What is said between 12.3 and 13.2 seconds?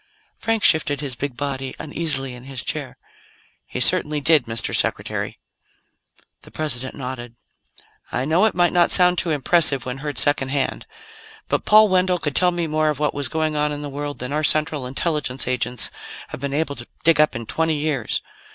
tell me more of what